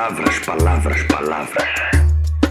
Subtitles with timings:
[0.00, 1.68] Palavras, palavras, palavras.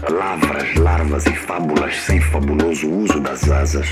[0.00, 3.88] Palavras, larvas e fábulas sem fabuloso uso das asas.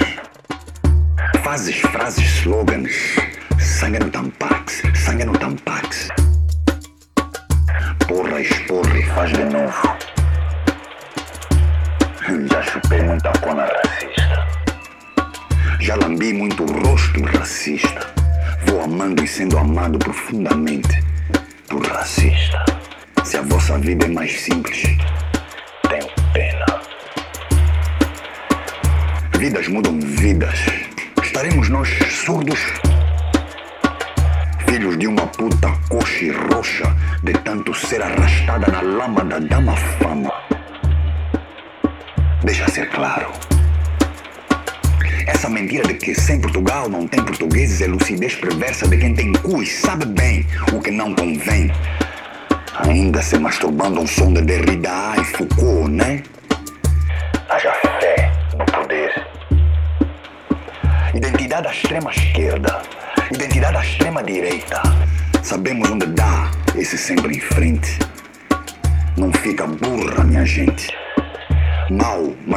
[1.42, 2.92] Fazes, frases, slogans.
[3.58, 6.08] Sangue no tampax, sangue no tampax.
[8.06, 9.98] Porra, esporra e faz de novo.
[12.48, 14.46] Já chupei muita cona racista.
[15.80, 18.06] Já lambi muito rosto racista.
[18.66, 21.02] Vou amando e sendo amado profundamente
[21.68, 22.77] por racista.
[23.28, 24.84] Se a vossa vida é mais simples,
[25.86, 26.64] tenho pena.
[29.38, 30.58] Vidas mudam vidas.
[31.22, 32.58] Estaremos nós surdos?
[34.66, 39.76] Filhos de uma puta coxa e roxa, de tanto ser arrastada na lama da dama
[39.76, 40.32] fama.
[42.42, 43.30] Deixa ser claro.
[45.26, 49.34] Essa mentira de que sem Portugal não tem portugueses é lucidez perversa de quem tem
[49.34, 51.70] cu e sabe bem o que não convém.
[52.86, 56.22] Ainda se masturbando um som de Derrida e Foucault, né?
[57.50, 59.26] Haja fé no poder.
[61.14, 62.82] Identidade à extrema esquerda,
[63.32, 64.80] identidade à extrema direita.
[65.42, 67.98] Sabemos onde dá esse sempre em frente.
[69.16, 70.88] Não fica burra, minha gente.
[71.90, 72.56] Mal, mas